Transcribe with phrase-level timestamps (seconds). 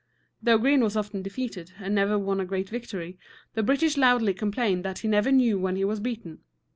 [0.41, 3.19] Though Greene was often defeated and never won a great victory,
[3.53, 6.39] the British loudly complained that he never knew when he was beaten.